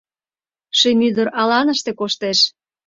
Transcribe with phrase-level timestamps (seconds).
[0.79, 2.39] Шемӱдыр аланыште коштеш.